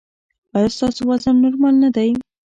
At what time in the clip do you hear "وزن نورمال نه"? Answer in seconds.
1.09-1.89